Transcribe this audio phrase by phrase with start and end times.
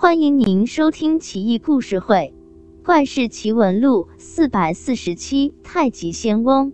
[0.00, 2.32] 欢迎您收听《奇异故事会·
[2.86, 5.52] 怪事奇闻录》四百四十七。
[5.64, 6.72] 太极仙翁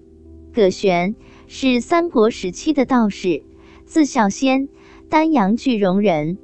[0.53, 1.17] 葛玄
[1.47, 3.43] 是三国时期的道士，
[3.87, 4.69] 字孝先，
[5.09, 6.37] 丹阳句容人。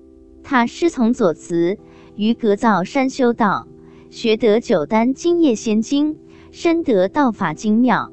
[0.42, 1.76] 他师从左慈，
[2.16, 3.68] 于格造山修道，
[4.08, 6.16] 学得九丹金叶仙经，
[6.50, 8.10] 深得道法精妙，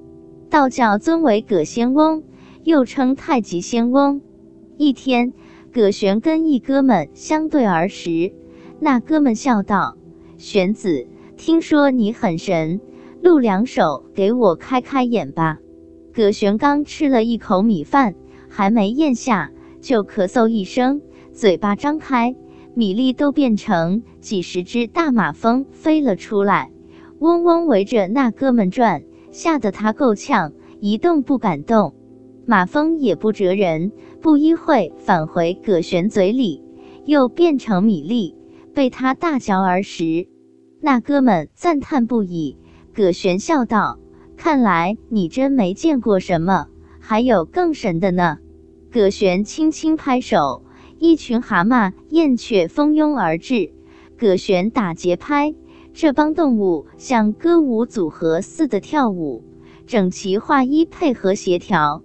[0.50, 2.22] 道教尊为葛仙翁，
[2.66, 4.22] 又称太极仙翁。
[4.76, 5.32] 一天。
[5.74, 8.34] 葛玄跟一哥们相对而食，
[8.80, 9.98] 那哥们笑道
[10.38, 12.80] ：“玄子，听说你很神，
[13.22, 15.58] 露两手给我开开眼吧。”
[16.14, 18.16] 葛玄刚吃了一口米饭，
[18.50, 19.52] 还没咽下，
[19.82, 21.02] 就咳嗽一声，
[21.32, 22.36] 嘴巴张开，
[22.76, 26.72] 米粒都变成几十只大马蜂飞了出来，
[27.20, 31.96] 嗡嗡围着那哥们转，吓得他够呛，一动不敢动。
[32.46, 36.64] 马蜂也不蜇人，不一会返回葛玄嘴里，
[37.06, 38.37] 又变成米粒，
[38.78, 40.28] 被他大嚼而食。
[40.82, 42.60] 那哥们赞叹不已。
[42.94, 43.98] 葛玄笑道
[44.38, 46.68] ：“看来你真没见过什么，
[47.00, 48.38] 还有更神的呢。”
[48.94, 50.64] 葛玄轻轻拍手，
[51.00, 53.74] 一群蛤蟆、燕雀蜂拥而至。
[54.16, 55.56] 葛玄打节拍，
[55.92, 59.44] 这帮动物像歌舞组合似的跳舞，
[59.88, 62.04] 整齐划一，配合协调。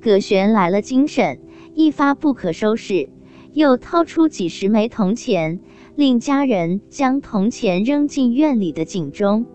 [0.00, 1.40] 葛玄来了精神，
[1.74, 3.10] 一发不可收拾，
[3.52, 5.60] 又掏出几十枚铜钱，
[5.96, 9.46] 令家人将铜钱扔进院里的井中。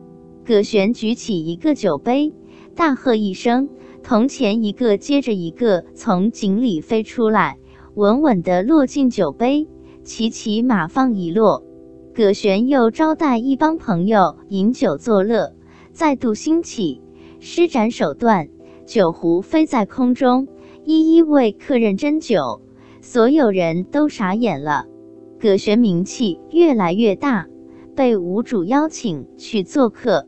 [0.45, 2.33] 葛玄举起一个酒杯，
[2.75, 3.67] 大喝一声，
[4.03, 7.57] 铜钱一个接着一个从井里飞出来，
[7.93, 9.67] 稳稳地落进酒杯，
[10.03, 11.65] 齐齐马放一落。
[12.15, 15.53] 葛玄又招待一帮朋友饮酒作乐，
[15.91, 17.01] 再度兴起，
[17.41, 18.47] 施展手段。
[18.85, 20.47] 酒壶飞在空中，
[20.85, 22.61] 一一为客人斟酒，
[23.01, 24.85] 所有人都傻眼了。
[25.41, 27.47] 葛玄名气越来越大，
[27.95, 30.27] 被吴主邀请去做客。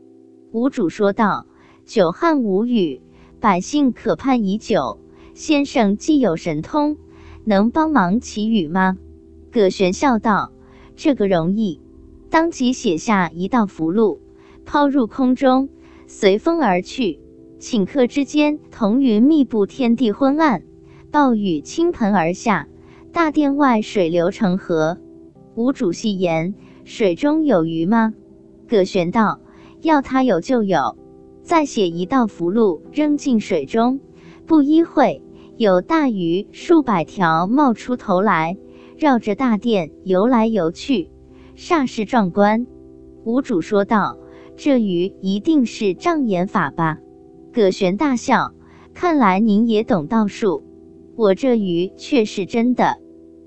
[0.52, 1.46] 吴主说道
[1.84, 3.02] ：“久旱无雨，
[3.38, 4.98] 百姓渴盼已久。
[5.34, 6.96] 先生既有神通，
[7.44, 8.96] 能帮忙祈雨吗？”
[9.52, 10.50] 葛玄笑道
[10.96, 11.82] ：“这个容易。”
[12.30, 14.18] 当即写下一道符箓，
[14.64, 15.68] 抛入空中，
[16.06, 17.20] 随风而去。
[17.60, 20.62] 顷刻之间，彤云密布，天地昏暗，
[21.10, 22.66] 暴雨倾盆而下，
[23.12, 24.96] 大殿外水流成河。
[25.54, 28.14] 吴主戏言：“水中有鱼吗？”
[28.66, 29.38] 葛玄道
[29.82, 30.96] ：“要他有就有。”
[31.44, 34.00] 再写一道符箓，扔进水中，
[34.46, 35.22] 不一会，
[35.58, 38.56] 有大鱼数百条冒出头来，
[38.96, 41.10] 绕着大殿游来游去，
[41.54, 42.66] 煞是壮观。
[43.24, 44.16] 吴主说道
[44.56, 46.98] ：“这鱼一定是障眼法吧？”
[47.52, 48.54] 葛玄大笑，
[48.94, 50.64] 看来您也懂道术。
[51.14, 52.98] 我这鱼却是真的。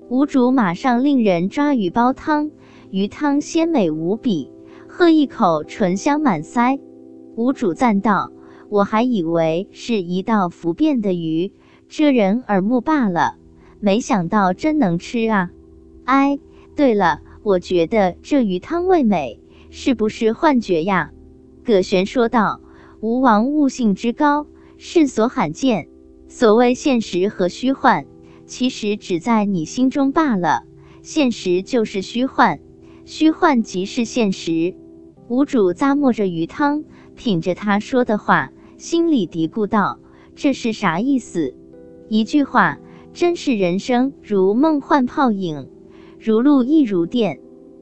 [0.08, 2.50] 吴主马上令人抓鱼煲汤，
[2.90, 4.50] 鱼汤鲜美无比，
[4.86, 6.80] 喝一口醇香满腮。
[7.34, 8.30] 吴主赞道
[8.70, 11.52] ：“我还以为是一道浮变的鱼，
[11.88, 13.36] 遮人耳目罢了，
[13.80, 15.50] 没想到真能吃啊！”
[16.06, 16.38] 哎，
[16.76, 19.40] 对了，我觉得这鱼汤味美，
[19.70, 21.10] 是不是幻觉呀？
[21.64, 22.60] 葛玄说道。
[23.00, 24.46] 吴王悟性之高，
[24.78, 25.88] 世所罕见。
[26.28, 28.04] 所谓现实和虚幻，
[28.46, 30.64] 其实只在你心中罢了。
[31.02, 32.58] 现实就是虚幻，
[33.04, 34.74] 虚幻即是现实。
[35.28, 40.00] 吴主咂摸着鱼汤，品着他说的话，心里嘀咕道
[40.34, 41.54] ：“这是啥意思？
[42.08, 42.78] 一句话，
[43.12, 45.68] 真是人生如梦幻泡影，
[46.18, 47.40] 如露亦如电。